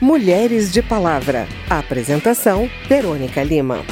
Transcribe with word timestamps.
Mulheres 0.00 0.72
de 0.72 0.80
Palavra. 0.80 1.46
apresentação: 1.68 2.70
Verônica 2.88 3.42
Lima. 3.42 3.84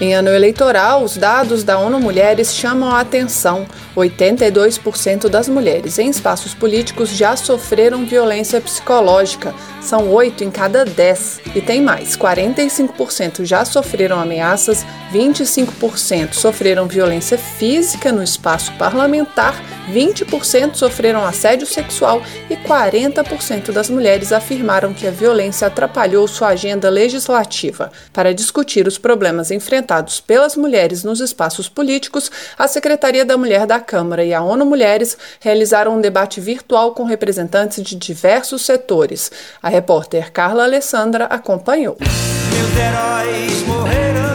Em 0.00 0.14
ano 0.14 0.30
eleitoral, 0.30 1.02
os 1.02 1.14
dados 1.16 1.62
da 1.62 1.78
ONU 1.78 2.00
Mulheres 2.00 2.54
chamam 2.54 2.90
a 2.90 3.00
atenção. 3.00 3.66
82% 3.94 5.28
das 5.28 5.46
mulheres 5.46 5.98
em 5.98 6.08
espaços 6.08 6.54
políticos 6.54 7.10
já 7.10 7.36
sofreram 7.36 8.06
violência 8.06 8.60
psicológica, 8.60 9.54
são 9.80 10.10
8 10.10 10.42
em 10.42 10.50
cada 10.50 10.86
10. 10.86 11.40
E 11.54 11.60
tem 11.60 11.82
mais: 11.82 12.16
45% 12.16 13.44
já 13.44 13.62
sofreram 13.64 14.18
ameaças, 14.18 14.86
25% 15.12 16.32
sofreram 16.32 16.86
violência 16.86 17.36
física 17.36 18.10
no 18.10 18.22
espaço 18.22 18.72
parlamentar, 18.78 19.54
20% 19.92 20.74
sofreram 20.74 21.24
assédio 21.24 21.66
sexual 21.66 22.22
e 22.50 22.56
40% 22.56 23.72
das 23.72 23.88
mulheres 23.88 24.32
afirmaram 24.32 24.92
que 24.92 25.06
a 25.06 25.10
violência 25.10 25.66
atrapalhou 25.66 26.26
sua 26.26 26.48
agenda 26.48 26.88
legislativa. 26.88 27.90
Para 28.12 28.34
discutir 28.34 28.86
os 28.86 28.98
problemas 28.98 29.50
enfrentados 29.50 30.20
pelas 30.20 30.56
mulheres 30.56 31.04
nos 31.04 31.20
espaços 31.20 31.68
políticos, 31.68 32.30
a 32.58 32.66
Secretaria 32.68 33.24
da 33.24 33.36
Mulher 33.36 33.66
da 33.66 33.80
Câmara 33.80 34.24
e 34.24 34.34
a 34.34 34.42
ONU 34.42 34.64
Mulheres 34.64 35.16
realizaram 35.40 35.96
um 35.96 36.00
debate 36.00 36.40
virtual 36.40 36.92
com 36.92 37.04
representantes 37.04 37.82
de 37.82 37.96
diversos 37.96 38.62
setores. 38.62 39.30
A 39.62 39.68
repórter 39.68 40.32
Carla 40.32 40.64
Alessandra 40.64 41.24
acompanhou. 41.26 41.96
Meus 42.00 42.76
heróis 42.76 43.66
morreram 43.66 44.25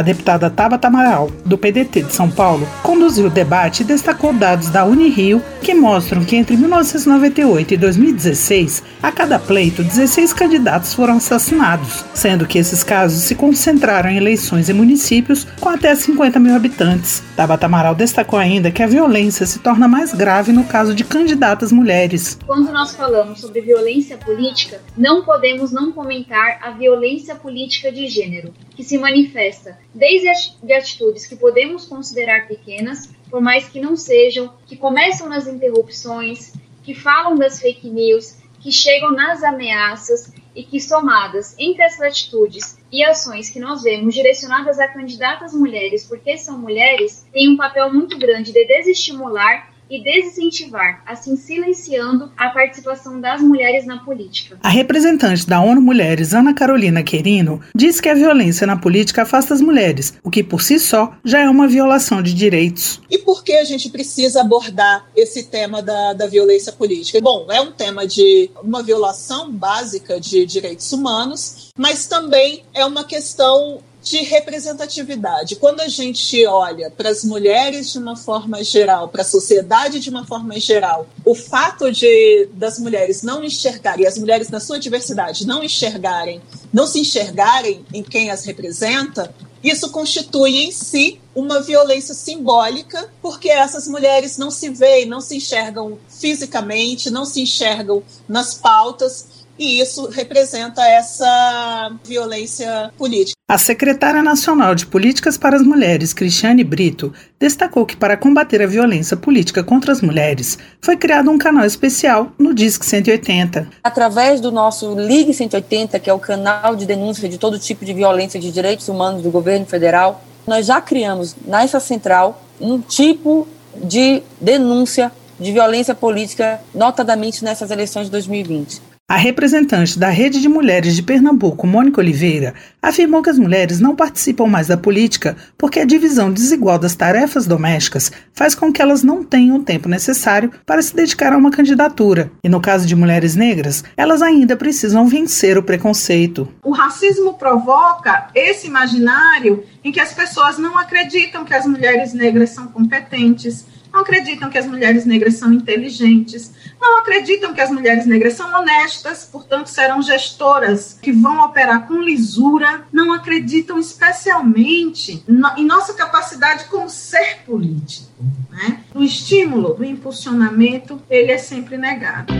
A 0.00 0.02
deputada 0.02 0.48
Tabata 0.48 0.88
Amaral, 0.88 1.30
do 1.44 1.58
PDT 1.58 2.04
de 2.04 2.14
São 2.14 2.30
Paulo, 2.30 2.66
conduziu 2.82 3.26
o 3.26 3.30
debate 3.30 3.82
e 3.82 3.84
destacou 3.84 4.32
dados 4.32 4.70
da 4.70 4.82
Unirio 4.82 5.42
que 5.60 5.74
mostram 5.74 6.24
que 6.24 6.36
entre 6.36 6.56
1998 6.56 7.74
e 7.74 7.76
2016, 7.76 8.82
a 9.02 9.12
cada 9.12 9.38
pleito, 9.38 9.84
16 9.84 10.32
candidatos 10.32 10.94
foram 10.94 11.18
assassinados, 11.18 12.02
sendo 12.14 12.46
que 12.46 12.56
esses 12.58 12.82
casos 12.82 13.24
se 13.24 13.34
concentraram 13.34 14.08
em 14.08 14.16
eleições 14.16 14.70
em 14.70 14.72
municípios 14.72 15.46
com 15.60 15.68
até 15.68 15.94
50 15.94 16.40
mil 16.40 16.56
habitantes. 16.56 17.22
Tabata 17.36 17.66
Amaral 17.66 17.94
destacou 17.94 18.38
ainda 18.38 18.70
que 18.70 18.82
a 18.82 18.86
violência 18.86 19.44
se 19.44 19.58
torna 19.58 19.86
mais 19.86 20.14
grave 20.14 20.50
no 20.50 20.64
caso 20.64 20.94
de 20.94 21.04
candidatas 21.04 21.70
mulheres. 21.70 22.38
Quando 22.46 22.72
nós 22.72 22.94
falamos 22.94 23.38
sobre 23.40 23.60
violência 23.60 24.16
política, 24.16 24.80
não 24.96 25.22
podemos 25.26 25.70
não 25.70 25.92
comentar 25.92 26.58
a 26.62 26.70
violência 26.70 27.34
política 27.34 27.92
de 27.92 28.08
gênero, 28.08 28.50
que 28.80 28.84
se 28.84 28.96
manifesta 28.96 29.78
desde 29.94 30.26
atitudes 30.72 31.26
que 31.26 31.36
podemos 31.36 31.84
considerar 31.84 32.48
pequenas 32.48 33.10
por 33.30 33.38
mais 33.38 33.68
que 33.68 33.78
não 33.78 33.94
sejam, 33.94 34.54
que 34.66 34.74
começam 34.74 35.28
nas 35.28 35.46
interrupções, 35.46 36.54
que 36.82 36.94
falam 36.94 37.36
das 37.36 37.60
fake 37.60 37.90
news, 37.90 38.38
que 38.58 38.72
chegam 38.72 39.12
nas 39.12 39.42
ameaças 39.42 40.32
e 40.56 40.64
que, 40.64 40.80
somadas 40.80 41.54
entre 41.58 41.82
essas 41.82 42.00
atitudes 42.00 42.78
e 42.90 43.04
ações 43.04 43.50
que 43.50 43.60
nós 43.60 43.82
vemos 43.82 44.14
direcionadas 44.14 44.78
a 44.78 44.88
candidatas 44.88 45.52
mulheres, 45.52 46.06
porque 46.06 46.38
são 46.38 46.58
mulheres, 46.58 47.26
têm 47.34 47.50
um 47.50 47.58
papel 47.58 47.92
muito 47.92 48.18
grande 48.18 48.50
de 48.50 48.64
desestimular 48.64 49.74
e 49.90 50.02
desincentivar, 50.02 51.02
assim 51.04 51.36
silenciando 51.36 52.30
a 52.36 52.50
participação 52.50 53.20
das 53.20 53.40
mulheres 53.40 53.84
na 53.84 53.98
política. 54.04 54.58
A 54.62 54.68
representante 54.68 55.46
da 55.46 55.60
ONU 55.60 55.80
Mulheres, 55.80 56.32
Ana 56.32 56.54
Carolina 56.54 57.02
Querino, 57.02 57.60
diz 57.74 58.00
que 58.00 58.08
a 58.08 58.14
violência 58.14 58.66
na 58.66 58.76
política 58.76 59.22
afasta 59.22 59.52
as 59.52 59.60
mulheres, 59.60 60.14
o 60.22 60.30
que 60.30 60.44
por 60.44 60.62
si 60.62 60.78
só 60.78 61.12
já 61.24 61.40
é 61.40 61.48
uma 61.48 61.66
violação 61.66 62.22
de 62.22 62.32
direitos. 62.32 63.00
E 63.10 63.18
por 63.18 63.42
que 63.42 63.52
a 63.54 63.64
gente 63.64 63.90
precisa 63.90 64.42
abordar 64.42 65.06
esse 65.16 65.44
tema 65.44 65.82
da, 65.82 66.12
da 66.12 66.26
violência 66.26 66.72
política? 66.72 67.20
Bom, 67.20 67.46
é 67.50 67.60
um 67.60 67.72
tema 67.72 68.06
de 68.06 68.50
uma 68.62 68.82
violação 68.82 69.50
básica 69.50 70.20
de 70.20 70.46
direitos 70.46 70.92
humanos, 70.92 71.70
mas 71.76 72.06
também 72.06 72.62
é 72.72 72.84
uma 72.84 73.04
questão 73.04 73.80
de 74.02 74.22
representatividade. 74.22 75.56
Quando 75.56 75.80
a 75.80 75.88
gente 75.88 76.44
olha 76.46 76.90
para 76.90 77.10
as 77.10 77.24
mulheres 77.24 77.92
de 77.92 77.98
uma 77.98 78.16
forma 78.16 78.62
geral, 78.64 79.08
para 79.08 79.22
a 79.22 79.24
sociedade 79.24 80.00
de 80.00 80.10
uma 80.10 80.26
forma 80.26 80.58
geral, 80.58 81.06
o 81.24 81.34
fato 81.34 81.90
de 81.92 82.48
das 82.52 82.78
mulheres 82.78 83.22
não 83.22 83.44
enxergarem, 83.44 84.06
as 84.06 84.18
mulheres 84.18 84.48
na 84.48 84.60
sua 84.60 84.78
diversidade 84.78 85.46
não 85.46 85.62
enxergarem, 85.62 86.40
não 86.72 86.86
se 86.86 87.00
enxergarem 87.00 87.84
em 87.92 88.02
quem 88.02 88.30
as 88.30 88.44
representa, 88.44 89.34
isso 89.62 89.90
constitui 89.90 90.64
em 90.64 90.72
si 90.72 91.20
uma 91.34 91.60
violência 91.60 92.14
simbólica, 92.14 93.12
porque 93.20 93.50
essas 93.50 93.86
mulheres 93.86 94.38
não 94.38 94.50
se 94.50 94.70
veem, 94.70 95.06
não 95.06 95.20
se 95.20 95.36
enxergam 95.36 95.98
fisicamente, 96.08 97.10
não 97.10 97.26
se 97.26 97.42
enxergam 97.42 98.02
nas 98.26 98.54
pautas, 98.54 99.40
e 99.58 99.78
isso 99.78 100.08
representa 100.08 100.82
essa 100.82 101.94
violência 102.02 102.90
política. 102.96 103.39
A 103.50 103.58
secretária 103.58 104.22
nacional 104.22 104.76
de 104.76 104.86
Políticas 104.86 105.36
para 105.36 105.56
as 105.56 105.62
Mulheres, 105.64 106.14
Cristiane 106.14 106.62
Brito, 106.62 107.12
destacou 107.36 107.84
que 107.84 107.96
para 107.96 108.16
combater 108.16 108.62
a 108.62 108.66
violência 108.68 109.16
política 109.16 109.64
contra 109.64 109.90
as 109.90 110.00
mulheres, 110.00 110.56
foi 110.80 110.96
criado 110.96 111.28
um 111.32 111.36
canal 111.36 111.64
especial 111.64 112.30
no 112.38 112.54
Disque 112.54 112.86
180. 112.86 113.66
Através 113.82 114.40
do 114.40 114.52
nosso 114.52 114.94
Ligue 114.94 115.34
180, 115.34 115.98
que 115.98 116.08
é 116.08 116.12
o 116.12 116.18
canal 116.20 116.76
de 116.76 116.86
denúncia 116.86 117.28
de 117.28 117.38
todo 117.38 117.58
tipo 117.58 117.84
de 117.84 117.92
violência 117.92 118.38
de 118.38 118.52
direitos 118.52 118.88
humanos 118.88 119.20
do 119.20 119.32
governo 119.32 119.66
federal, 119.66 120.22
nós 120.46 120.66
já 120.66 120.80
criamos 120.80 121.34
nessa 121.44 121.80
central 121.80 122.40
um 122.60 122.80
tipo 122.80 123.48
de 123.74 124.22
denúncia 124.40 125.10
de 125.40 125.50
violência 125.50 125.92
política, 125.92 126.60
notadamente 126.72 127.42
nessas 127.42 127.72
eleições 127.72 128.04
de 128.04 128.12
2020. 128.12 128.89
A 129.10 129.16
representante 129.16 129.98
da 129.98 130.08
Rede 130.08 130.40
de 130.40 130.48
Mulheres 130.48 130.94
de 130.94 131.02
Pernambuco, 131.02 131.66
Mônica 131.66 132.00
Oliveira, 132.00 132.54
afirmou 132.80 133.20
que 133.20 133.28
as 133.28 133.40
mulheres 133.40 133.80
não 133.80 133.96
participam 133.96 134.46
mais 134.46 134.68
da 134.68 134.76
política 134.76 135.36
porque 135.58 135.80
a 135.80 135.84
divisão 135.84 136.32
desigual 136.32 136.78
das 136.78 136.94
tarefas 136.94 137.44
domésticas 137.44 138.12
faz 138.32 138.54
com 138.54 138.72
que 138.72 138.80
elas 138.80 139.02
não 139.02 139.24
tenham 139.24 139.56
o 139.56 139.64
tempo 139.64 139.88
necessário 139.88 140.52
para 140.64 140.80
se 140.80 140.94
dedicar 140.94 141.32
a 141.32 141.36
uma 141.36 141.50
candidatura. 141.50 142.30
E 142.44 142.48
no 142.48 142.60
caso 142.60 142.86
de 142.86 142.94
mulheres 142.94 143.34
negras, 143.34 143.82
elas 143.96 144.22
ainda 144.22 144.56
precisam 144.56 145.08
vencer 145.08 145.58
o 145.58 145.62
preconceito. 145.64 146.46
O 146.62 146.70
racismo 146.70 147.34
provoca 147.34 148.28
esse 148.32 148.68
imaginário 148.68 149.64
em 149.82 149.90
que 149.90 149.98
as 149.98 150.14
pessoas 150.14 150.56
não 150.56 150.78
acreditam 150.78 151.44
que 151.44 151.52
as 151.52 151.66
mulheres 151.66 152.14
negras 152.14 152.50
são 152.50 152.68
competentes, 152.68 153.64
não 153.92 154.00
acreditam 154.00 154.50
que 154.50 154.58
as 154.58 154.66
mulheres 154.66 155.04
negras 155.04 155.34
são 155.34 155.52
inteligentes, 155.52 156.52
não 156.80 156.98
acreditam 156.98 157.52
que 157.52 157.60
as 157.60 157.70
mulheres 157.70 158.06
negras 158.06 158.34
são 158.34 158.52
honestas, 158.52 159.24
portanto 159.24 159.66
serão 159.66 160.02
gestoras 160.02 160.98
que 161.00 161.12
vão 161.12 161.40
operar 161.40 161.86
com 161.86 162.00
lisura, 162.00 162.84
não 162.92 163.12
acreditam 163.12 163.78
especialmente 163.78 165.24
em 165.56 165.64
nossa 165.64 165.94
capacidade 165.94 166.64
como 166.64 166.88
ser 166.88 167.42
político. 167.44 168.10
Né? 168.50 168.80
O 168.94 169.02
estímulo, 169.02 169.74
do 169.74 169.84
impulsionamento, 169.84 171.00
ele 171.08 171.32
é 171.32 171.38
sempre 171.38 171.76
negado. 171.76 172.32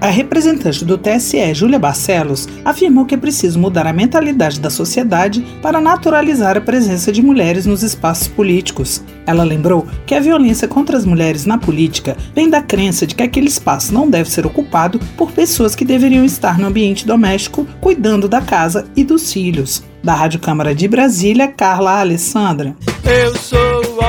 A 0.00 0.06
representante 0.06 0.82
do 0.82 0.96
TSE, 0.96 1.52
Júlia 1.52 1.78
Barcelos, 1.78 2.48
afirmou 2.64 3.04
que 3.04 3.14
é 3.14 3.18
preciso 3.18 3.58
mudar 3.58 3.86
a 3.86 3.92
mentalidade 3.92 4.58
da 4.58 4.70
sociedade 4.70 5.44
para 5.60 5.78
naturalizar 5.78 6.56
a 6.56 6.60
presença 6.60 7.12
de 7.12 7.20
mulheres 7.20 7.66
nos 7.66 7.82
espaços 7.82 8.26
políticos. 8.26 9.04
Ela 9.26 9.44
lembrou 9.44 9.86
que 10.06 10.14
a 10.14 10.20
violência 10.20 10.66
contra 10.66 10.96
as 10.96 11.04
mulheres 11.04 11.44
na 11.44 11.58
política 11.58 12.16
vem 12.34 12.48
da 12.48 12.62
crença 12.62 13.06
de 13.06 13.14
que 13.14 13.22
aquele 13.22 13.48
espaço 13.48 13.92
não 13.92 14.08
deve 14.08 14.30
ser 14.30 14.46
ocupado 14.46 14.98
por 15.18 15.32
pessoas 15.32 15.74
que 15.74 15.84
deveriam 15.84 16.24
estar 16.24 16.58
no 16.58 16.68
ambiente 16.68 17.06
doméstico 17.06 17.66
cuidando 17.78 18.26
da 18.26 18.40
casa 18.40 18.86
e 18.96 19.04
dos 19.04 19.30
filhos. 19.30 19.82
Da 20.02 20.14
Rádio 20.14 20.40
Câmara 20.40 20.74
de 20.74 20.88
Brasília, 20.88 21.46
Carla 21.46 22.00
Alessandra. 22.00 22.74
Eu 23.04 23.36
sou 23.36 24.00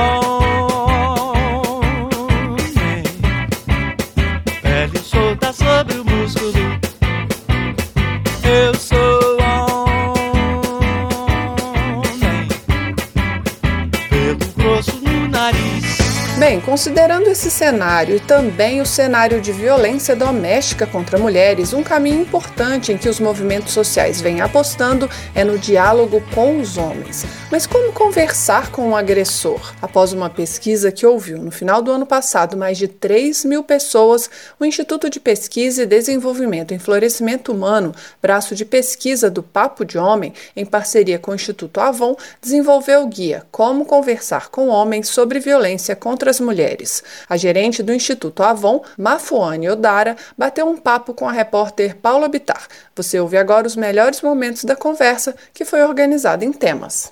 Bem, 16.36 16.60
considerando 16.60 17.28
esse 17.28 17.48
cenário 17.48 18.16
e 18.16 18.20
também 18.20 18.80
o 18.80 18.86
cenário 18.86 19.40
de 19.40 19.52
violência 19.52 20.16
doméstica 20.16 20.84
contra 20.84 21.16
mulheres, 21.16 21.72
um 21.72 21.84
caminho 21.84 22.20
importante 22.20 22.90
em 22.90 22.98
que 22.98 23.08
os 23.08 23.20
movimentos 23.20 23.72
sociais 23.72 24.20
vêm 24.20 24.40
apostando 24.40 25.08
é 25.32 25.44
no 25.44 25.56
diálogo 25.56 26.20
com 26.34 26.58
os 26.58 26.76
homens. 26.76 27.24
Mas 27.52 27.66
como 27.66 27.92
conversar 27.92 28.72
com 28.72 28.88
o 28.88 28.96
agressor? 28.96 29.74
Após 29.82 30.14
uma 30.14 30.30
pesquisa 30.30 30.90
que 30.90 31.04
ouviu 31.04 31.36
no 31.36 31.50
final 31.50 31.82
do 31.82 31.90
ano 31.90 32.06
passado 32.06 32.56
mais 32.56 32.78
de 32.78 32.88
3 32.88 33.44
mil 33.44 33.62
pessoas, 33.62 34.30
o 34.58 34.64
Instituto 34.64 35.10
de 35.10 35.20
Pesquisa 35.20 35.82
e 35.82 35.86
Desenvolvimento 35.86 36.72
em 36.72 36.78
Florescimento 36.78 37.52
Humano, 37.52 37.94
braço 38.22 38.54
de 38.54 38.64
pesquisa 38.64 39.28
do 39.28 39.42
Papo 39.42 39.84
de 39.84 39.98
Homem, 39.98 40.32
em 40.56 40.64
parceria 40.64 41.18
com 41.18 41.32
o 41.32 41.34
Instituto 41.34 41.78
Avon, 41.78 42.16
desenvolveu 42.40 43.02
o 43.02 43.06
guia 43.06 43.44
Como 43.50 43.84
Conversar 43.84 44.48
com 44.48 44.68
Homens 44.68 45.10
sobre 45.10 45.38
Violência 45.38 45.94
contra 45.94 46.30
as 46.30 46.40
Mulheres. 46.40 47.04
A 47.28 47.36
gerente 47.36 47.82
do 47.82 47.92
Instituto 47.92 48.42
Avon, 48.42 48.82
Mafuane 48.96 49.68
Odara, 49.68 50.16
bateu 50.38 50.66
um 50.66 50.78
papo 50.78 51.12
com 51.12 51.28
a 51.28 51.32
repórter 51.32 51.96
Paula 51.96 52.30
Bitar. 52.30 52.66
Você 52.96 53.20
ouve 53.20 53.36
agora 53.36 53.66
os 53.66 53.76
melhores 53.76 54.22
momentos 54.22 54.64
da 54.64 54.74
conversa, 54.74 55.36
que 55.52 55.66
foi 55.66 55.82
organizada 55.82 56.46
em 56.46 56.50
temas. 56.50 57.10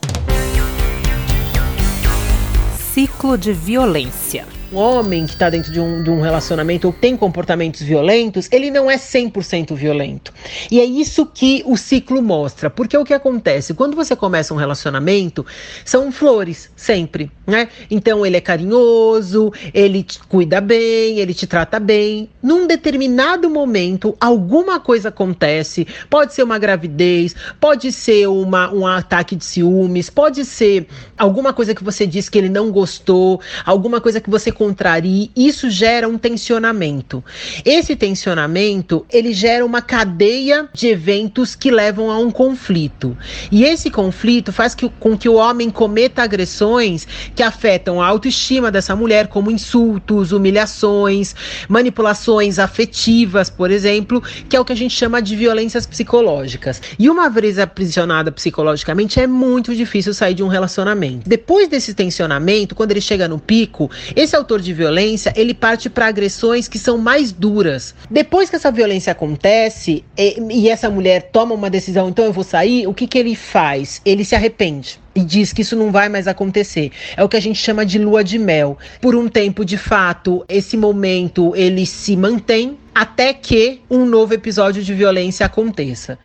Ciclo 3.00 3.38
de 3.38 3.55
violência 3.55 4.47
um 4.72 4.76
homem 4.76 5.26
que 5.26 5.32
está 5.32 5.50
dentro 5.50 5.72
de 5.72 5.81
um, 5.81 6.02
de 6.02 6.11
um 6.11 6.20
relacionamento 6.20 6.87
ou 6.87 6.93
tem 6.93 7.17
comportamentos 7.17 7.81
violentos, 7.82 8.49
ele 8.52 8.70
não 8.70 8.90
é 8.90 8.96
100% 8.96 9.75
violento. 9.75 10.32
E 10.70 10.81
é 10.81 10.84
isso 10.84 11.26
que 11.26 11.62
o 11.67 11.76
ciclo 11.76 12.22
mostra. 12.22 12.70
Porque 12.70 12.96
o 12.96 13.05
que 13.05 13.14
acontece? 13.14 13.75
Quando 13.75 13.96
você 13.96 14.14
começa 14.14 14.55
um 14.55 14.56
relacionamento, 14.56 15.44
são 15.84 16.12
flores, 16.12 16.70
sempre, 16.76 17.31
né? 17.46 17.69
Então 17.90 18.25
ele 18.25 18.37
é 18.37 18.40
carinhoso, 18.40 19.52
ele 19.75 20.02
te 20.02 20.20
cuida 20.20 20.61
bem, 20.61 21.19
ele 21.19 21.34
te 21.34 21.46
trata 21.46 21.81
bem. 21.81 22.28
Num 22.43 22.66
determinado 22.66 23.50
momento, 23.50 24.16
alguma 24.20 24.78
coisa 24.78 25.08
acontece. 25.08 25.87
Pode 26.08 26.34
ser 26.34 26.43
uma 26.43 26.58
gravidez, 26.58 27.34
pode 27.61 27.90
ser 27.93 28.28
uma, 28.28 28.73
um 28.73 28.87
ataque 28.87 29.34
de 29.34 29.44
ciúmes, 29.44 30.08
pode 30.08 30.44
ser 30.44 30.87
alguma 31.19 31.52
coisa 31.52 31.75
que 31.75 31.82
você 31.82 32.06
disse 32.06 32.31
que 32.31 32.38
ele 32.38 32.49
não 32.49 32.70
gostou, 32.70 33.40
alguma 33.64 34.00
coisa 34.00 34.20
que 34.20 34.31
você 34.31 34.52
contrarie, 34.60 35.30
isso 35.34 35.70
gera 35.70 36.06
um 36.06 36.18
tensionamento. 36.18 37.24
Esse 37.64 37.96
tensionamento, 37.96 39.06
ele 39.10 39.32
gera 39.32 39.64
uma 39.64 39.80
cadeia 39.80 40.68
de 40.74 40.86
eventos 40.88 41.54
que 41.54 41.70
levam 41.70 42.10
a 42.10 42.18
um 42.18 42.30
conflito. 42.30 43.16
E 43.50 43.64
esse 43.64 43.90
conflito 43.90 44.52
faz 44.52 44.74
que, 44.74 44.86
com 45.00 45.16
que 45.16 45.30
o 45.30 45.36
homem 45.36 45.70
cometa 45.70 46.22
agressões 46.22 47.08
que 47.34 47.42
afetam 47.42 48.02
a 48.02 48.06
autoestima 48.06 48.70
dessa 48.70 48.94
mulher, 48.94 49.28
como 49.28 49.50
insultos, 49.50 50.30
humilhações, 50.30 51.34
manipulações 51.66 52.58
afetivas, 52.58 53.48
por 53.48 53.70
exemplo, 53.70 54.22
que 54.46 54.54
é 54.54 54.60
o 54.60 54.64
que 54.64 54.74
a 54.74 54.76
gente 54.76 54.94
chama 54.94 55.22
de 55.22 55.36
violências 55.36 55.86
psicológicas. 55.86 56.82
E 56.98 57.08
uma 57.08 57.30
vez 57.30 57.58
aprisionada 57.58 58.30
psicologicamente, 58.30 59.18
é 59.18 59.26
muito 59.26 59.74
difícil 59.74 60.12
sair 60.12 60.34
de 60.34 60.42
um 60.42 60.48
relacionamento. 60.48 61.26
Depois 61.26 61.66
desse 61.66 61.94
tensionamento, 61.94 62.74
quando 62.74 62.90
ele 62.90 63.00
chega 63.00 63.26
no 63.26 63.38
pico, 63.38 63.90
esse 64.14 64.36
autor 64.50 64.61
de 64.61 64.73
violência, 64.73 65.32
ele 65.37 65.55
parte 65.55 65.88
para 65.88 66.08
agressões 66.08 66.67
que 66.67 66.79
são 66.79 66.99
mais 66.99 67.31
duras. 67.31 67.94
Depois 68.11 68.50
que 68.50 68.56
essa 68.56 68.73
violência 68.73 69.12
acontece 69.12 70.05
e, 70.19 70.41
e, 70.50 70.69
essa 70.69 70.91
mulher 70.91 71.31
toma 71.31 71.55
uma 71.55 71.70
decisão, 71.70 72.08
então 72.08 72.25
eu 72.25 72.32
vou 72.32 72.43
sair, 72.43 72.87
o 72.88 72.93
que, 72.93 73.06
que 73.06 73.17
ele 73.17 73.37
faz? 73.37 74.02
Ele 74.05 74.25
se 74.25 74.35
arrepende. 74.35 74.99
E 75.14 75.23
diz 75.23 75.52
que 75.52 75.62
isso 75.62 75.76
não 75.76 75.93
vai 75.93 76.08
mais 76.08 76.26
acontecer. 76.26 76.91
É 77.17 77.23
o 77.23 77.29
que 77.29 77.37
a 77.37 77.41
gente 77.41 77.61
chama 77.61 77.87
de 77.87 77.99
lua 77.99 78.25
de 78.25 78.38
mel. 78.38 78.76
Por 79.00 79.14
um 79.14 79.29
tempo, 79.29 79.64
de 79.64 79.76
fato, 79.76 80.44
esse 80.49 80.76
momento 80.76 81.55
ele 81.55 81.87
se 81.87 82.17
mantém 82.17 82.76
até 82.93 83.32
que 83.32 83.81
um 83.88 84.05
novo 84.05 84.35
episódio 84.35 84.82
de 84.82 84.93
violência 84.94 85.47
aconteça. 85.47 86.19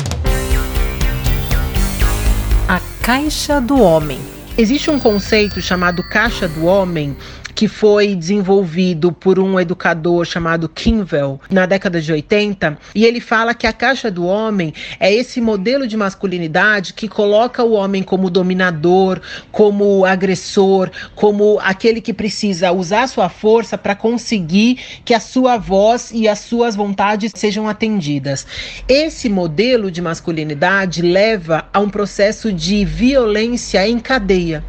A 2.67 2.79
caixa 3.03 3.61
do 3.61 3.79
homem. 3.79 4.19
Existe 4.57 4.89
um 4.89 4.97
conceito 4.97 5.61
chamado 5.61 6.01
caixa 6.01 6.47
do 6.47 6.65
homem 6.65 7.15
que 7.55 7.69
foi 7.69 8.13
desenvolvido 8.13 9.13
por 9.13 9.39
um 9.39 9.57
educador 9.57 10.25
chamado 10.25 10.67
Kinvel 10.67 11.39
na 11.49 11.65
década 11.65 12.01
de 12.01 12.11
80, 12.11 12.77
e 12.93 13.05
ele 13.05 13.21
fala 13.21 13.53
que 13.53 13.65
a 13.65 13.71
caixa 13.71 14.11
do 14.11 14.25
homem 14.25 14.73
é 14.99 15.11
esse 15.11 15.39
modelo 15.39 15.87
de 15.87 15.95
masculinidade 15.95 16.93
que 16.93 17.07
coloca 17.07 17.63
o 17.63 17.71
homem 17.71 18.03
como 18.03 18.29
dominador, 18.29 19.21
como 19.51 20.03
agressor, 20.03 20.91
como 21.15 21.57
aquele 21.61 22.01
que 22.01 22.13
precisa 22.13 22.73
usar 22.73 23.07
sua 23.07 23.29
força 23.29 23.77
para 23.77 23.95
conseguir 23.95 24.79
que 25.05 25.13
a 25.13 25.19
sua 25.19 25.57
voz 25.57 26.11
e 26.13 26.27
as 26.27 26.39
suas 26.39 26.75
vontades 26.75 27.31
sejam 27.33 27.69
atendidas. 27.69 28.45
Esse 28.87 29.29
modelo 29.29 29.89
de 29.89 30.01
masculinidade 30.01 31.01
leva 31.01 31.65
a 31.71 31.79
um 31.79 31.89
processo 31.89 32.51
de 32.51 32.83
violência 32.83 33.87
em 33.87 33.97
cadeia 33.97 34.63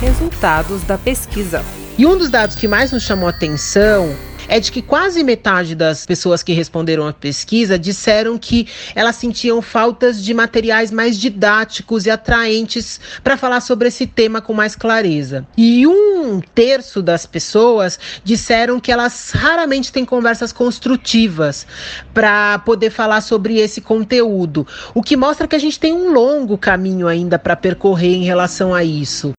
resultados 0.00 0.82
da 0.82 0.96
pesquisa. 0.96 1.62
E 1.98 2.06
um 2.06 2.16
dos 2.16 2.30
dados 2.30 2.56
que 2.56 2.66
mais 2.66 2.90
nos 2.90 3.02
chamou 3.02 3.26
a 3.26 3.30
atenção 3.30 4.16
é 4.48 4.58
de 4.58 4.72
que 4.72 4.82
quase 4.82 5.22
metade 5.22 5.76
das 5.76 6.04
pessoas 6.04 6.42
que 6.42 6.52
responderam 6.52 7.06
à 7.06 7.12
pesquisa 7.12 7.78
disseram 7.78 8.36
que 8.36 8.66
elas 8.96 9.14
sentiam 9.14 9.62
faltas 9.62 10.24
de 10.24 10.34
materiais 10.34 10.90
mais 10.90 11.16
didáticos 11.16 12.04
e 12.04 12.10
atraentes 12.10 12.98
para 13.22 13.36
falar 13.36 13.60
sobre 13.60 13.86
esse 13.86 14.08
tema 14.08 14.40
com 14.40 14.52
mais 14.52 14.74
clareza. 14.74 15.46
E 15.56 15.86
um 15.86 16.40
terço 16.52 17.00
das 17.00 17.26
pessoas 17.26 18.00
disseram 18.24 18.80
que 18.80 18.90
elas 18.90 19.30
raramente 19.30 19.92
têm 19.92 20.04
conversas 20.04 20.52
construtivas 20.52 21.64
para 22.12 22.58
poder 22.60 22.90
falar 22.90 23.20
sobre 23.20 23.58
esse 23.58 23.80
conteúdo, 23.80 24.66
o 24.92 25.00
que 25.00 25.16
mostra 25.16 25.46
que 25.46 25.54
a 25.54 25.60
gente 25.60 25.78
tem 25.78 25.92
um 25.92 26.12
longo 26.12 26.58
caminho 26.58 27.06
ainda 27.06 27.38
para 27.38 27.54
percorrer 27.54 28.14
em 28.14 28.24
relação 28.24 28.74
a 28.74 28.82
isso 28.82 29.32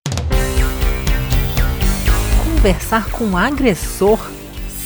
conversar 2.62 3.10
com 3.10 3.32
o 3.32 3.38
agressor? 3.38 4.20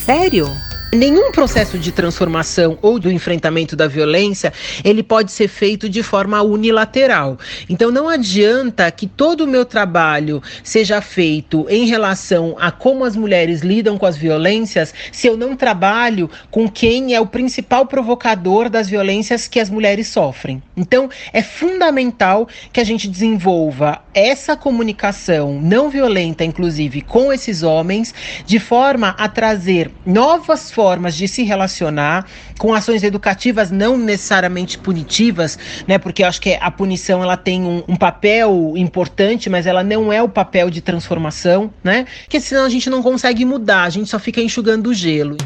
Sério? 0.06 0.48
Nenhum 0.94 1.30
processo 1.32 1.78
de 1.78 1.92
transformação 1.92 2.78
ou 2.82 2.98
do 2.98 3.12
enfrentamento 3.12 3.76
da 3.76 3.86
violência, 3.86 4.54
ele 4.82 5.04
pode 5.04 5.32
ser 5.32 5.50
feito 5.50 5.90
de 5.90 6.02
forma 6.02 6.42
unilateral. 6.42 7.38
Então 7.68 7.92
não 7.92 8.08
adianta 8.08 8.90
que 8.92 9.06
todo 9.06 9.42
o 9.42 9.48
meu 9.48 9.66
trabalho 9.66 10.42
seja 10.64 11.02
feito 11.02 11.66
em 11.70 11.86
relação 11.86 12.56
a 12.60 12.72
como 12.72 13.04
as 13.04 13.16
mulheres 13.16 13.60
lidam 13.62 13.98
com 13.98 14.06
as 14.06 14.16
violências, 14.16 14.94
se 15.12 15.28
eu 15.28 15.36
não 15.36 15.56
trabalho 15.56 16.30
com 16.50 16.70
quem 16.70 17.14
é 17.14 17.20
o 17.20 17.28
principal 17.28 17.86
provocador 17.86 18.70
das 18.70 18.88
violências 18.88 19.48
que 19.48 19.60
as 19.60 19.70
mulheres 19.70 20.08
sofrem. 20.08 20.64
Então 20.78 21.10
é 21.34 21.42
fundamental 21.42 22.48
que 22.72 22.80
a 22.80 22.86
gente 22.86 23.10
desenvolva 23.10 24.02
essa 24.14 24.56
comunicação 24.56 25.60
não 25.62 25.90
violenta, 25.90 26.46
inclusive 26.46 27.02
com 27.02 27.34
esses 27.34 27.64
homens, 27.64 28.14
de 28.46 28.60
forma 28.60 29.10
a 29.18 29.28
trazer 29.28 29.92
novas 30.06 30.72
formas 30.76 31.16
de 31.16 31.26
se 31.26 31.42
relacionar 31.42 32.26
com 32.60 32.74
ações 32.74 33.02
educativas 33.02 33.72
não 33.72 33.98
necessariamente 33.98 34.78
punitivas, 34.78 35.58
né? 35.88 35.98
Porque 35.98 36.22
eu 36.22 36.28
acho 36.28 36.42
que 36.42 36.58
a 36.60 36.70
punição 36.70 37.24
ela 37.24 37.38
tem 37.38 37.64
um, 37.64 37.82
um 37.88 37.96
papel 37.96 38.74
importante, 38.76 39.50
mas 39.50 39.66
ela 39.66 39.86
não 39.86 40.12
é 40.12 40.22
o 40.22 40.28
papel 40.28 40.70
de 40.70 40.82
transformação, 40.82 41.72
né? 41.82 42.06
Porque 42.24 42.42
senão 42.42 42.66
a 42.66 42.70
gente 42.70 42.90
não 42.90 43.02
consegue 43.02 43.46
mudar, 43.46 43.84
a 43.84 43.90
gente 43.90 44.10
só 44.10 44.20
fica 44.20 44.42
enxugando 44.42 44.88
o 44.88 44.94
gelo. 44.94 45.38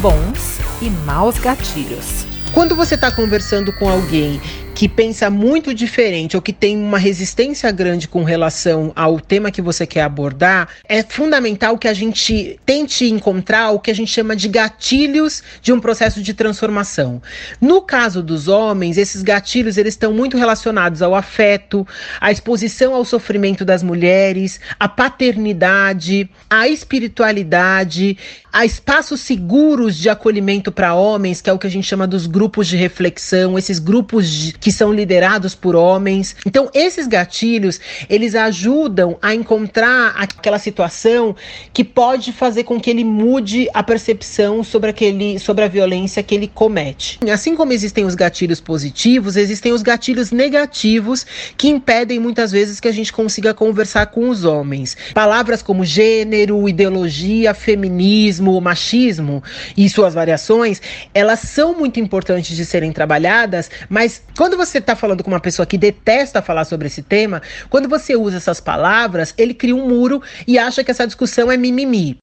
Bons 0.00 0.60
e 0.80 0.88
maus 1.04 1.36
gatilhos. 1.38 2.24
Quando 2.52 2.76
você 2.76 2.94
está 2.94 3.10
conversando 3.10 3.72
com 3.72 3.88
alguém 3.88 4.40
que 4.74 4.88
pensa 4.88 5.30
muito 5.30 5.72
diferente 5.72 6.34
ou 6.34 6.42
que 6.42 6.52
tem 6.52 6.76
uma 6.76 6.98
resistência 6.98 7.70
grande 7.70 8.08
com 8.08 8.24
relação 8.24 8.92
ao 8.96 9.20
tema 9.20 9.52
que 9.52 9.62
você 9.62 9.86
quer 9.86 10.02
abordar, 10.02 10.68
é 10.88 11.00
fundamental 11.04 11.78
que 11.78 11.86
a 11.86 11.94
gente 11.94 12.58
tente 12.66 13.04
encontrar 13.04 13.70
o 13.70 13.78
que 13.78 13.90
a 13.90 13.94
gente 13.94 14.10
chama 14.10 14.34
de 14.34 14.48
gatilhos 14.48 15.44
de 15.62 15.72
um 15.72 15.78
processo 15.78 16.20
de 16.20 16.34
transformação. 16.34 17.22
No 17.60 17.82
caso 17.82 18.20
dos 18.20 18.48
homens, 18.48 18.98
esses 18.98 19.22
gatilhos 19.22 19.76
eles 19.76 19.94
estão 19.94 20.12
muito 20.12 20.36
relacionados 20.36 21.02
ao 21.02 21.14
afeto, 21.14 21.86
à 22.20 22.32
exposição 22.32 22.94
ao 22.94 23.04
sofrimento 23.04 23.64
das 23.64 23.80
mulheres, 23.80 24.58
à 24.78 24.88
paternidade, 24.88 26.28
à 26.50 26.66
espiritualidade, 26.66 28.18
a 28.52 28.64
espaços 28.64 29.20
seguros 29.20 29.96
de 29.96 30.08
acolhimento 30.08 30.72
para 30.72 30.94
homens, 30.94 31.40
que 31.40 31.48
é 31.48 31.52
o 31.52 31.58
que 31.58 31.66
a 31.66 31.70
gente 31.70 31.86
chama 31.86 32.08
dos 32.08 32.26
grupos 32.26 32.66
de 32.66 32.76
reflexão, 32.76 33.56
esses 33.56 33.78
grupos 33.78 34.28
de 34.28 34.63
que 34.64 34.72
são 34.72 34.94
liderados 34.94 35.54
por 35.54 35.76
homens. 35.76 36.34
Então, 36.46 36.70
esses 36.72 37.06
gatilhos, 37.06 37.78
eles 38.08 38.34
ajudam 38.34 39.18
a 39.20 39.34
encontrar 39.34 40.14
aquela 40.16 40.58
situação 40.58 41.36
que 41.70 41.84
pode 41.84 42.32
fazer 42.32 42.64
com 42.64 42.80
que 42.80 42.88
ele 42.88 43.04
mude 43.04 43.68
a 43.74 43.82
percepção 43.82 44.64
sobre 44.64 44.88
aquele 44.88 45.38
sobre 45.38 45.66
a 45.66 45.68
violência 45.68 46.22
que 46.22 46.34
ele 46.34 46.48
comete. 46.48 47.18
Assim 47.30 47.54
como 47.54 47.74
existem 47.74 48.06
os 48.06 48.14
gatilhos 48.14 48.58
positivos, 48.58 49.36
existem 49.36 49.70
os 49.70 49.82
gatilhos 49.82 50.30
negativos 50.30 51.26
que 51.58 51.68
impedem 51.68 52.18
muitas 52.18 52.50
vezes 52.50 52.80
que 52.80 52.88
a 52.88 52.92
gente 52.92 53.12
consiga 53.12 53.52
conversar 53.52 54.06
com 54.06 54.30
os 54.30 54.46
homens. 54.46 54.96
Palavras 55.12 55.62
como 55.62 55.84
gênero, 55.84 56.66
ideologia, 56.66 57.52
feminismo, 57.52 58.58
machismo 58.62 59.44
e 59.76 59.90
suas 59.90 60.14
variações, 60.14 60.80
elas 61.12 61.40
são 61.40 61.74
muito 61.78 62.00
importantes 62.00 62.56
de 62.56 62.64
serem 62.64 62.92
trabalhadas, 62.92 63.70
mas 63.90 64.22
quando 64.34 64.53
você 64.56 64.78
está 64.78 64.94
falando 64.94 65.22
com 65.22 65.30
uma 65.30 65.40
pessoa 65.40 65.66
que 65.66 65.78
detesta 65.78 66.42
falar 66.42 66.64
sobre 66.64 66.86
esse 66.86 67.02
tema, 67.02 67.42
quando 67.68 67.88
você 67.88 68.16
usa 68.16 68.36
essas 68.36 68.60
palavras, 68.60 69.34
ele 69.36 69.54
cria 69.54 69.74
um 69.74 69.88
muro 69.88 70.22
e 70.46 70.58
acha 70.58 70.82
que 70.82 70.90
essa 70.90 71.06
discussão 71.06 71.50
é 71.50 71.56
mimimi. 71.56 72.18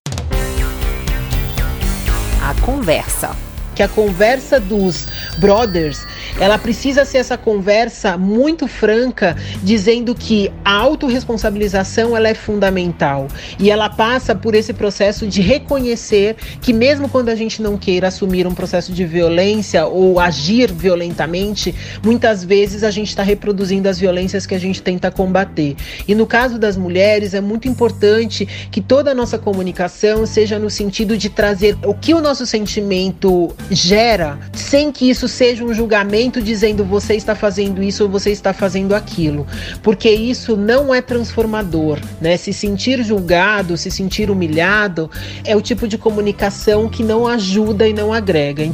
A 2.41 2.61
conversa 2.61 3.35
que 3.75 3.83
a 3.83 3.87
conversa 3.87 4.59
dos 4.59 5.07
brothers, 5.39 6.05
ela 6.39 6.57
precisa 6.57 7.05
ser 7.05 7.19
essa 7.19 7.37
conversa 7.37 8.17
muito 8.17 8.67
franca, 8.67 9.35
dizendo 9.63 10.13
que 10.13 10.51
a 10.63 10.73
autorresponsabilização 10.73 12.15
ela 12.15 12.29
é 12.29 12.33
fundamental 12.33 13.27
e 13.59 13.69
ela 13.69 13.89
passa 13.89 14.35
por 14.35 14.55
esse 14.55 14.73
processo 14.73 15.27
de 15.27 15.41
reconhecer 15.41 16.35
que 16.61 16.73
mesmo 16.73 17.09
quando 17.09 17.29
a 17.29 17.35
gente 17.35 17.61
não 17.61 17.77
queira 17.77 18.07
assumir 18.07 18.47
um 18.47 18.53
processo 18.53 18.91
de 18.91 19.05
violência 19.05 19.85
ou 19.85 20.19
agir 20.19 20.71
violentamente, 20.71 21.73
muitas 22.03 22.43
vezes 22.43 22.83
a 22.83 22.91
gente 22.91 23.09
está 23.09 23.23
reproduzindo 23.23 23.87
as 23.87 23.99
violências 23.99 24.45
que 24.45 24.55
a 24.55 24.59
gente 24.59 24.81
tenta 24.81 25.11
combater. 25.11 25.75
E 26.07 26.15
no 26.15 26.25
caso 26.25 26.57
das 26.57 26.77
mulheres 26.77 27.33
é 27.33 27.41
muito 27.41 27.67
importante 27.67 28.47
que 28.71 28.81
toda 28.81 29.11
a 29.11 29.15
nossa 29.15 29.37
comunicação 29.37 30.25
seja 30.25 30.57
no 30.59 30.69
sentido 30.69 31.17
de 31.17 31.29
trazer 31.29 31.77
o 31.85 31.93
que 31.93 32.13
o 32.13 32.21
nosso 32.21 32.45
sentimento 32.45 33.53
gera, 33.69 34.39
sem 34.53 34.91
que 34.91 35.09
isso 35.09 35.27
seja 35.27 35.63
um 35.63 35.73
julgamento 35.73 36.41
dizendo 36.41 36.83
você 36.83 37.15
está 37.15 37.35
fazendo 37.35 37.81
isso 37.81 38.03
ou 38.03 38.09
você 38.09 38.31
está 38.31 38.53
fazendo 38.53 38.95
aquilo, 38.95 39.45
porque 39.81 40.09
isso 40.09 40.57
não 40.57 40.93
é 40.93 41.01
transformador, 41.01 41.99
né? 42.19 42.37
Se 42.37 42.53
sentir 42.53 43.03
julgado, 43.03 43.77
se 43.77 43.91
sentir 43.91 44.29
humilhado, 44.29 45.09
é 45.43 45.55
o 45.55 45.61
tipo 45.61 45.87
de 45.87 45.97
comunicação 45.97 46.89
que 46.89 47.03
não 47.03 47.27
ajuda 47.27 47.87
e 47.87 47.93
não 47.93 48.13
agrega. 48.13 48.71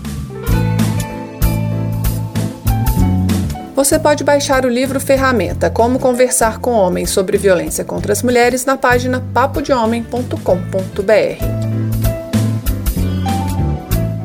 Você 3.78 4.00
pode 4.00 4.24
baixar 4.24 4.66
o 4.66 4.70
livro 4.70 5.00
Ferramenta 5.00 5.70
Como 5.70 6.00
Conversar 6.00 6.58
com 6.58 6.72
Homens 6.72 7.12
sobre 7.12 7.38
Violência 7.38 7.86
contra 7.86 8.12
as 8.12 8.24
Mulheres 8.24 8.66
na 8.66 8.76
página 8.76 9.24
papodehomem.com.br. 9.34 11.57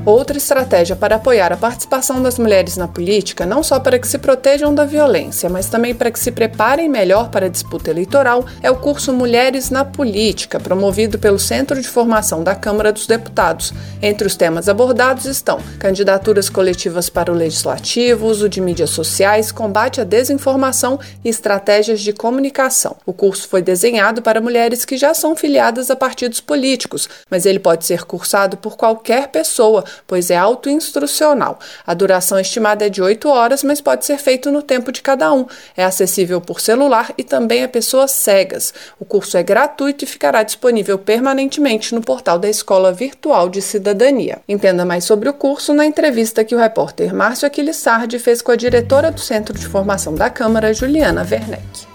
Outra 0.04 0.36
estratégia 0.36 0.96
para 0.96 1.14
apoiar 1.14 1.52
a 1.52 1.56
participação 1.56 2.20
das 2.20 2.36
mulheres 2.36 2.76
na 2.76 2.88
política, 2.88 3.46
não 3.46 3.62
só 3.62 3.78
para 3.78 4.00
que 4.00 4.08
se 4.08 4.18
protejam 4.18 4.74
da 4.74 4.84
violência, 4.84 5.48
mas 5.48 5.68
também 5.68 5.94
para 5.94 6.10
que 6.10 6.18
se 6.18 6.32
preparem 6.32 6.88
melhor 6.88 7.28
para 7.28 7.46
a 7.46 7.48
disputa 7.48 7.88
eleitoral, 7.88 8.44
é 8.60 8.68
o 8.68 8.74
curso 8.74 9.12
Mulheres 9.12 9.70
na 9.70 9.84
Política, 9.84 10.58
promovido 10.58 11.20
pelo 11.20 11.38
Centro 11.38 11.80
de 11.80 11.86
Formação 11.86 12.42
da 12.42 12.52
Câmara 12.52 12.92
dos 12.92 13.06
Deputados. 13.06 13.72
Entre 14.02 14.26
os 14.26 14.34
temas 14.34 14.68
abordados 14.68 15.24
estão 15.24 15.60
candidaturas 15.78 16.50
coletivas 16.50 17.08
para 17.08 17.30
o 17.30 17.36
legislativo, 17.36 18.26
uso 18.26 18.48
de 18.48 18.60
mídias 18.60 18.90
sociais, 18.90 19.52
combate 19.52 20.00
à 20.00 20.04
desinformação 20.04 20.98
e 21.24 21.28
estratégias 21.28 22.00
de 22.00 22.12
comunicação. 22.12 22.96
O 23.06 23.12
curso 23.12 23.46
foi 23.46 23.62
desenhado 23.62 24.20
para 24.20 24.40
mulheres 24.40 24.84
que 24.84 24.96
já 24.96 25.14
são 25.14 25.36
filiadas 25.36 25.92
a 25.92 25.96
partidos 25.96 26.40
políticos, 26.40 27.08
mas 27.30 27.46
ele 27.46 27.60
pode 27.60 27.84
ser 27.84 28.02
cursado 28.02 28.56
por 28.56 28.76
qualquer 28.76 29.28
pessoa 29.28 29.84
pois 30.06 30.30
é 30.30 30.36
autoinstrucional. 30.36 31.58
A 31.86 31.94
duração 31.94 32.38
estimada 32.38 32.86
é 32.86 32.88
de 32.88 33.02
8 33.02 33.28
horas, 33.28 33.62
mas 33.62 33.80
pode 33.80 34.04
ser 34.04 34.18
feito 34.18 34.50
no 34.50 34.62
tempo 34.62 34.92
de 34.92 35.02
cada 35.02 35.32
um. 35.32 35.46
É 35.76 35.84
acessível 35.84 36.40
por 36.40 36.60
celular 36.60 37.12
e 37.16 37.22
também 37.22 37.64
a 37.64 37.68
pessoas 37.68 38.10
cegas. 38.10 38.72
O 38.98 39.04
curso 39.04 39.36
é 39.36 39.42
gratuito 39.42 40.04
e 40.04 40.06
ficará 40.06 40.42
disponível 40.42 40.98
permanentemente 40.98 41.94
no 41.94 42.00
portal 42.00 42.38
da 42.38 42.48
Escola 42.48 42.92
Virtual 42.92 43.48
de 43.48 43.60
Cidadania. 43.60 44.40
Entenda 44.48 44.84
mais 44.84 45.04
sobre 45.04 45.28
o 45.28 45.34
curso 45.34 45.72
na 45.74 45.86
entrevista 45.86 46.44
que 46.44 46.54
o 46.54 46.58
repórter 46.58 47.14
Márcio 47.14 47.46
Aquilissardi 47.46 48.18
fez 48.18 48.42
com 48.42 48.52
a 48.52 48.56
diretora 48.56 49.10
do 49.10 49.20
Centro 49.20 49.58
de 49.58 49.66
Formação 49.66 50.14
da 50.14 50.30
Câmara, 50.30 50.72
Juliana 50.74 51.26
Werneck. 51.28 51.91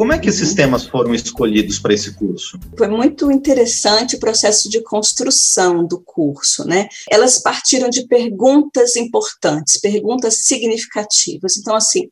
Como 0.00 0.14
é 0.14 0.18
que 0.18 0.30
esses 0.30 0.54
temas 0.54 0.86
foram 0.86 1.14
escolhidos 1.14 1.78
para 1.78 1.92
esse 1.92 2.14
curso? 2.14 2.58
Foi 2.74 2.88
muito 2.88 3.30
interessante 3.30 4.16
o 4.16 4.18
processo 4.18 4.66
de 4.66 4.82
construção 4.82 5.86
do 5.86 6.00
curso, 6.00 6.64
né? 6.66 6.88
Elas 7.10 7.38
partiram 7.38 7.90
de 7.90 8.06
perguntas 8.06 8.96
importantes, 8.96 9.78
perguntas 9.78 10.46
significativas. 10.46 11.58
Então, 11.58 11.76
assim, 11.76 12.08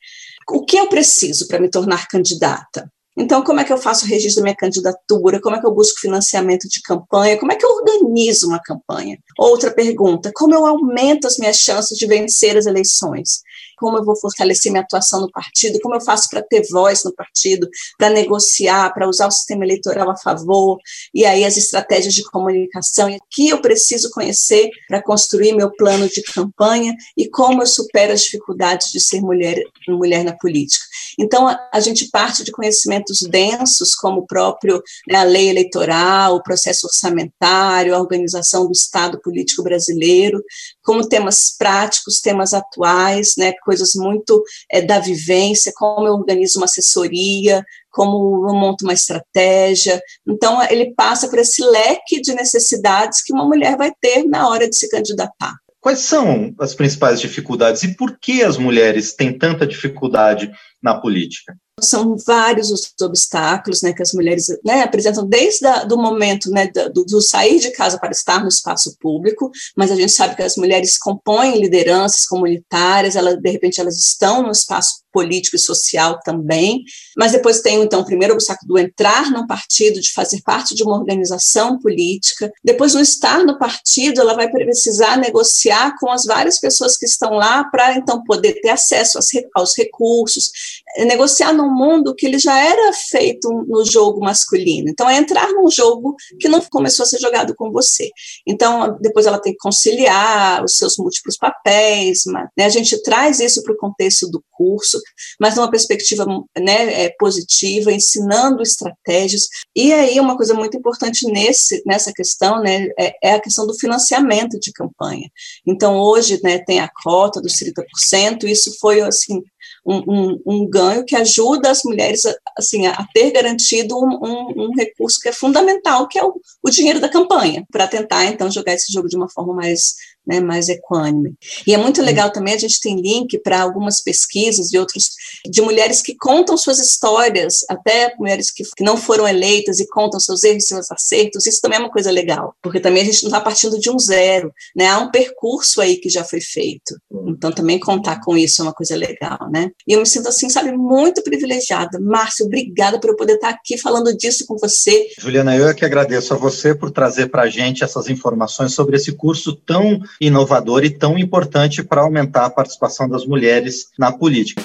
o 0.51 0.67
que 0.67 0.77
eu 0.77 0.87
preciso 0.91 1.49
para 1.49 1.59
me 1.59 1.71
tornar 1.71 2.09
candidata? 2.09 2.93
Então, 3.17 3.43
como 3.43 3.59
é 3.59 3.65
que 3.65 3.73
eu 3.73 3.79
faço 3.79 4.05
o 4.05 4.09
registro 4.09 4.43
da 4.43 4.45
minha 4.45 4.57
candidatura? 4.57 5.41
Como 5.41 5.57
é 5.57 5.59
que 5.59 5.67
eu 5.67 5.75
busco 5.75 5.99
financiamento 5.99 6.69
de 6.69 6.83
campanha? 6.83 7.39
Como 7.39 7.51
é 7.51 7.57
que 7.57 7.65
eu 7.65 7.71
organizo 7.71 8.49
uma 8.49 8.61
campanha? 8.61 9.17
Outra 9.39 9.71
pergunta: 9.71 10.31
como 10.35 10.55
eu 10.55 10.67
aumento 10.67 11.27
as 11.27 11.39
minhas 11.39 11.57
chances 11.57 11.97
de 11.97 12.07
vencer 12.07 12.55
as 12.55 12.67
eleições? 12.67 13.41
Como 13.79 13.99
eu 13.99 14.05
vou 14.05 14.17
fortalecer 14.17 14.71
minha 14.71 14.83
atuação 14.83 15.21
no 15.21 15.31
partido, 15.31 15.79
como 15.81 15.95
eu 15.95 16.01
faço 16.01 16.29
para 16.29 16.43
ter 16.43 16.67
voz 16.71 17.05
no 17.05 17.15
partido, 17.15 17.69
para 17.97 18.11
negociar, 18.11 18.93
para 18.93 19.09
usar 19.09 19.27
o 19.27 19.31
sistema 19.31 19.65
eleitoral 19.65 20.11
a 20.11 20.17
favor, 20.17 20.79
e 21.15 21.25
aí 21.25 21.45
as 21.45 21.57
estratégias 21.57 22.15
de 22.15 22.25
comunicação, 22.25 23.09
e 23.09 23.19
que 23.31 23.49
eu 23.49 23.61
preciso 23.61 24.11
conhecer 24.11 24.71
para 24.89 25.03
construir 25.03 25.55
meu 25.55 25.71
plano 25.71 26.09
de 26.09 26.23
campanha 26.23 26.95
e 27.17 27.29
como 27.29 27.63
eu 27.63 27.67
supero 27.67 28.13
as 28.13 28.23
dificuldades 28.23 28.91
de 28.91 29.01
ser 29.01 29.21
mulher, 29.21 29.63
mulher 29.89 30.25
na 30.25 30.37
política. 30.37 30.85
Então, 31.19 31.49
a, 31.49 31.59
a 31.73 31.81
gente 31.81 32.09
parte 32.11 32.45
de 32.45 32.53
conhecimentos 32.53 33.21
densos, 33.23 33.95
como 33.95 34.21
o 34.21 34.27
próprio 34.27 34.83
né, 35.09 35.19
a 35.19 35.25
lei 35.25 35.49
eleitoral, 35.49 36.37
o 36.37 36.43
processo 36.43 36.87
orçamentário, 36.87 37.95
a 37.95 38.01
organização 38.01 38.67
do 38.67 38.73
Estado 38.73 39.21
político 39.21 39.63
brasileiro, 39.63 40.43
como 40.89 41.07
temas 41.07 41.55
práticos, 41.55 42.19
temas 42.19 42.55
atuais, 42.55 43.35
né, 43.37 43.53
coisas 43.63 43.91
muito 43.95 44.43
é, 44.73 44.81
da 44.81 44.99
vivência, 44.99 45.71
como 45.77 46.07
eu 46.07 46.15
organizo 46.15 46.59
uma 46.59 46.65
assessoria, 46.65 47.63
como 47.91 48.49
eu 48.49 48.55
monto 48.55 48.87
uma 48.87 48.95
estratégia. 48.95 50.01
Então, 50.27 50.63
ele 50.71 50.95
passa 50.95 51.29
por 51.29 51.39
esse 51.39 51.63
leque 51.63 52.23
de 52.23 52.33
necessidades 52.33 53.23
que 53.23 53.35
uma 53.35 53.45
mulher 53.45 53.77
vai 53.77 53.93
ter 54.01 54.25
na 54.25 54.49
hora 54.49 54.67
de 54.67 54.79
se 54.79 54.89
candidatar. 54.89 55.53
Quais 55.79 55.99
são 55.99 56.55
as 56.59 56.75
principais 56.75 57.21
dificuldades 57.21 57.83
e 57.83 57.95
por 57.95 58.19
que 58.19 58.43
as 58.43 58.57
mulheres 58.57 59.15
têm 59.15 59.37
tanta 59.37 59.67
dificuldade 59.67 60.51
na 60.83 60.99
política? 60.99 61.55
São 61.83 62.17
vários 62.17 62.71
os 62.71 62.93
obstáculos 63.01 63.83
né, 63.83 63.93
que 63.93 64.03
as 64.03 64.13
mulheres 64.13 64.47
né, 64.65 64.83
apresentam 64.83 65.27
desde 65.27 65.67
o 65.91 65.97
momento 65.97 66.51
né, 66.51 66.69
do, 66.93 67.05
do, 67.05 67.21
sair 67.21 67.59
de 67.59 67.71
casa 67.71 67.99
para 67.99 68.11
estar 68.11 68.41
no 68.41 68.49
espaço 68.49 68.97
público, 69.01 69.51
mas 69.77 69.91
a 69.91 69.97
gente 69.97 70.13
sabe 70.13 70.37
que 70.37 70.43
as 70.43 70.57
mulheres 70.57 70.99
compõem 70.99 71.61
lideranças 71.61 72.27
comunitárias, 72.27 73.17
elas, 73.17 73.37
de 73.41 73.51
repente 73.51 73.81
elas 73.81 73.97
estão 73.97 74.43
no 74.43 74.51
espaço 74.51 75.03
político 75.13 75.57
e 75.57 75.59
social 75.59 76.19
também, 76.25 76.83
mas 77.17 77.33
depois 77.33 77.61
tem 77.61 77.83
então 77.83 78.01
o 78.01 78.05
primeiro 78.05 78.35
obstáculo 78.35 78.69
do 78.69 78.79
entrar 78.79 79.31
num 79.31 79.47
partido, 79.47 80.01
de 80.01 80.13
fazer 80.13 80.41
parte 80.43 80.75
de 80.75 80.83
uma 80.83 80.97
organização 80.97 81.79
política, 81.79 82.51
depois 82.65 82.95
no 82.95 83.01
estar 83.01 83.45
no 83.45 83.59
partido, 83.59 84.21
ela 84.21 84.35
vai 84.35 84.51
precisar 84.51 85.17
negociar 85.17 85.95
com 85.99 86.11
as 86.11 86.25
várias 86.25 86.59
pessoas 86.61 86.97
que 86.97 87.07
estão 87.07 87.33
lá 87.33 87.65
para 87.65 87.95
então 87.97 88.23
poder 88.25 88.61
ter 88.61 88.71
acesso 88.71 89.19
aos 89.55 89.77
recursos, 89.77 90.51
negociar 90.99 91.53
num 91.53 91.73
mundo 91.73 92.15
que 92.15 92.27
ele 92.27 92.39
já 92.39 92.59
era 92.59 92.93
feito 92.93 93.49
no 93.69 93.85
jogo 93.85 94.21
masculino. 94.21 94.89
Então, 94.89 95.09
é 95.09 95.17
entrar 95.17 95.49
num 95.53 95.71
jogo 95.71 96.17
que 96.41 96.49
não 96.49 96.61
começou 96.61 97.05
a 97.05 97.07
ser 97.07 97.19
jogado 97.19 97.55
com 97.55 97.71
você. 97.71 98.11
Então, 98.47 98.97
depois 99.01 99.27
ela 99.27 99.39
tem 99.39 99.53
que 99.53 99.59
conciliar 99.59 100.65
os 100.65 100.77
seus 100.77 100.97
múltiplos 100.99 101.37
papéis. 101.37 102.23
Né? 102.27 102.65
A 102.65 102.69
gente 102.69 103.01
traz 103.03 103.41
isso 103.41 103.63
para 103.63 103.75
o 103.75 103.79
contexto 103.79 104.29
do 104.31 104.43
curso, 104.53 104.98
mas 105.41 105.57
numa 105.57 105.71
perspectiva 105.71 106.27
né, 106.57 107.05
é, 107.05 107.15
positiva, 107.19 107.93
ensinando 107.93 108.63
estratégias. 108.63 109.49
E 109.75 109.93
aí, 109.93 110.19
uma 110.21 110.37
coisa 110.37 110.55
muito 110.55 110.77
importante 110.77 111.27
nesse, 111.27 111.83
nessa 111.87 112.13
questão 112.13 112.61
né, 112.61 112.89
é, 112.99 113.15
é 113.23 113.35
a 113.35 113.41
questão 113.41 113.67
do 113.67 113.79
financiamento 113.79 114.59
de 114.59 114.73
campanha. 114.73 115.31
Então, 115.67 115.99
hoje 115.99 116.41
né, 116.43 116.59
tem 116.59 116.81
a 116.81 116.91
cota 117.03 117.41
dos 117.41 117.55
30%, 117.55 118.45
isso 118.45 118.77
foi 118.79 119.01
assim 119.01 119.43
um, 119.87 120.03
um, 120.07 120.43
um, 120.47 120.69
ganho 120.69 121.05
que 121.05 121.17
ajuda 121.17 121.71
as 121.71 121.83
mulheres 121.83 122.23
assim, 122.57 122.87
a 122.87 123.07
ter 123.13 123.31
garantido 123.31 123.97
um, 123.97 124.67
um 124.67 124.75
recurso 124.77 125.19
que 125.21 125.29
é 125.29 125.33
fundamental, 125.33 126.07
que 126.07 126.19
é 126.19 126.25
o, 126.25 126.35
o 126.63 126.71
dinheiro 126.71 127.01
da 127.01 127.09
campanha, 127.09 127.65
para 127.71 127.89
tentar, 127.89 128.27
então, 128.27 128.51
jogar 128.51 128.75
esse 128.75 128.93
jogo 128.93 129.09
de 129.09 129.17
uma 129.17 129.31
forma 129.31 129.55
mais 129.55 129.95
né, 130.29 130.41
mais 130.41 130.69
equânime. 130.69 131.35
E 131.67 131.75
é 131.75 131.79
muito 131.79 132.03
legal 132.03 132.31
também, 132.31 132.55
a 132.55 132.59
gente 132.59 132.81
tem 132.81 133.01
link 133.01 133.39
para 133.39 133.63
algumas 133.63 134.01
pesquisas 134.03 134.69
de 134.69 134.79
outros, 134.79 135.11
de 135.49 135.63
mulheres 135.63 136.03
que 136.03 136.15
contam 136.15 136.57
suas 136.57 136.79
histórias, 136.79 137.65
até 137.69 138.15
mulheres 138.19 138.51
que, 138.51 138.63
que 138.77 138.85
não 138.85 138.97
foram 138.97 139.27
eleitas 139.27 139.81
e 139.81 139.89
contam 139.89 140.21
seus 140.21 140.45
erros, 140.45 140.67
seus 140.67 140.91
acertos, 140.91 141.47
isso 141.47 141.61
também 141.61 141.79
é 141.79 141.81
uma 141.81 141.91
coisa 141.91 142.11
legal, 142.11 142.55
porque 142.63 142.81
também 142.81 143.03
a 143.03 143.07
gente 143.07 143.23
não 143.23 143.31
está 143.31 143.41
partindo 143.41 143.79
de 143.79 143.91
um 143.91 143.99
zero, 143.99 144.53
né, 144.77 144.87
há 144.87 144.99
um 144.99 145.11
percurso 145.11 145.81
aí 145.81 145.97
que 145.97 146.09
já 146.09 146.23
foi 146.23 146.41
feito, 146.41 146.97
então 147.29 147.51
também 147.51 147.79
contar 147.79 148.21
com 148.21 148.37
isso 148.37 148.61
é 148.61 148.65
uma 148.65 148.75
coisa 148.75 148.95
legal, 148.95 149.51
né, 149.51 149.71
e 149.87 149.95
eu 149.95 150.01
me 150.01 150.07
sinto 150.07 150.29
assim, 150.29 150.51
sabe, 150.51 150.73
muito 150.73 151.23
privilegiada. 151.23 151.99
Márcio, 152.01 152.47
obrigada 152.47 153.01
por 153.01 153.11
eu 153.11 153.17
poder 153.17 153.35
estar 153.35 153.51
aqui 153.51 153.79
falando 153.79 154.15
disso 154.17 154.45
com 154.47 154.57
você. 154.59 155.07
Juliana, 155.19 155.57
eu 155.57 155.69
é 155.69 155.75
que 155.75 155.85
agradeço 155.85 156.35
a 156.35 156.37
você 156.37 156.75
por 156.75 156.91
trazer 156.91 157.29
para 157.29 157.43
a 157.43 157.49
gente 157.49 157.85
essas 157.85 158.09
informações 158.09 158.75
sobre 158.75 158.97
esse 158.97 159.13
curso 159.13 159.55
tão 159.55 160.01
inovador 160.21 160.85
e 160.85 160.91
tão 160.91 161.19
importante 161.19 161.83
para 161.83 162.03
aumentar 162.03 162.47
a 162.47 162.51
participação 162.51 163.09
das 163.09 163.27
mulheres 163.27 163.89
na 163.99 164.13
política. 164.13 164.63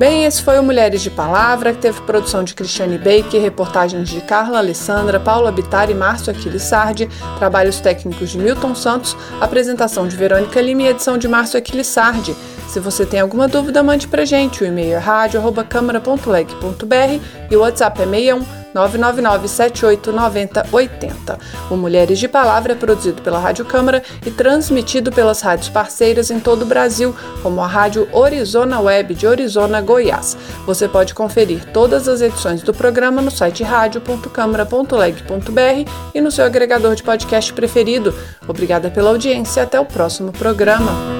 Bem, 0.00 0.24
esse 0.24 0.42
foi 0.42 0.58
o 0.58 0.62
Mulheres 0.62 1.02
de 1.02 1.10
Palavra, 1.10 1.74
que 1.74 1.78
teve 1.80 2.00
produção 2.00 2.42
de 2.42 2.54
Cristiane 2.54 2.96
Baker, 2.96 3.38
reportagens 3.38 4.08
de 4.08 4.22
Carla 4.22 4.56
Alessandra, 4.56 5.20
Paula 5.20 5.52
Bitar 5.52 5.90
e 5.90 5.94
Márcio 5.94 6.32
Aquiles 6.32 6.62
Sardi, 6.62 7.06
trabalhos 7.38 7.80
técnicos 7.80 8.30
de 8.30 8.38
Milton 8.38 8.74
Santos, 8.74 9.14
apresentação 9.38 10.08
de 10.08 10.16
Verônica 10.16 10.58
Lima 10.58 10.84
e 10.84 10.86
edição 10.86 11.18
de 11.18 11.28
Márcio 11.28 11.58
Aquiles 11.58 11.86
Sardi. 11.86 12.34
Se 12.70 12.78
você 12.78 13.04
tem 13.04 13.18
alguma 13.18 13.48
dúvida, 13.48 13.82
mande 13.82 14.06
pra 14.06 14.24
gente. 14.24 14.62
O 14.62 14.66
e-mail 14.66 14.94
é 14.94 14.98
rádio.câmara.leg.br 14.98 17.20
e 17.50 17.56
o 17.56 17.62
WhatsApp 17.62 18.00
é 18.00 18.06
61 18.06 18.60
999-789080. 18.74 21.38
O 21.68 21.76
Mulheres 21.76 22.18
de 22.20 22.28
Palavra 22.28 22.74
é 22.74 22.76
produzido 22.76 23.20
pela 23.22 23.40
Rádio 23.40 23.64
Câmara 23.64 24.04
e 24.24 24.30
transmitido 24.30 25.10
pelas 25.10 25.40
rádios 25.40 25.68
parceiras 25.68 26.30
em 26.30 26.38
todo 26.38 26.62
o 26.62 26.66
Brasil, 26.66 27.12
como 27.42 27.60
a 27.60 27.66
Rádio 27.66 28.08
Orizona 28.12 28.78
Web 28.80 29.14
de 29.14 29.26
Orizona, 29.26 29.80
Goiás. 29.80 30.36
Você 30.64 30.86
pode 30.86 31.12
conferir 31.12 31.64
todas 31.72 32.06
as 32.06 32.20
edições 32.20 32.62
do 32.62 32.72
programa 32.72 33.20
no 33.20 33.32
site 33.32 33.64
radio.câmara.leg.br 33.64 35.90
e 36.14 36.20
no 36.20 36.30
seu 36.30 36.44
agregador 36.44 36.94
de 36.94 37.02
podcast 37.02 37.52
preferido. 37.52 38.14
Obrigada 38.46 38.88
pela 38.90 39.10
audiência 39.10 39.58
e 39.60 39.64
até 39.64 39.80
o 39.80 39.84
próximo 39.84 40.30
programa. 40.30 41.19